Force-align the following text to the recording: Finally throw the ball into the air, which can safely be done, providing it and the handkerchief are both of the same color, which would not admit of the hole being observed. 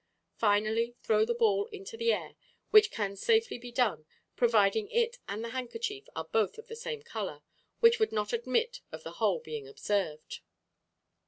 Finally 0.39 0.95
throw 1.03 1.23
the 1.23 1.35
ball 1.35 1.67
into 1.67 1.95
the 1.95 2.11
air, 2.11 2.35
which 2.71 2.89
can 2.89 3.15
safely 3.15 3.59
be 3.59 3.71
done, 3.71 4.07
providing 4.35 4.89
it 4.89 5.19
and 5.27 5.43
the 5.43 5.49
handkerchief 5.49 6.05
are 6.15 6.23
both 6.25 6.57
of 6.57 6.65
the 6.67 6.75
same 6.75 7.03
color, 7.03 7.43
which 7.81 7.99
would 7.99 8.11
not 8.11 8.33
admit 8.33 8.81
of 8.91 9.03
the 9.03 9.11
hole 9.21 9.37
being 9.39 9.67
observed. 9.67 10.39